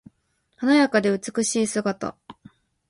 [0.55, 2.15] 華やかで美しい姿。